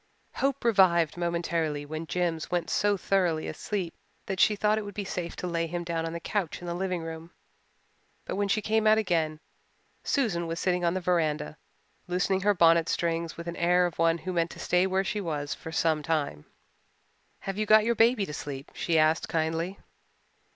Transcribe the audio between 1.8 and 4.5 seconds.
when Jims went so thoroughly asleep that